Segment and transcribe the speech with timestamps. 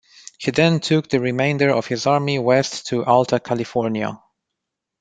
[0.39, 4.17] He then took the remainder of his army west to Alta California.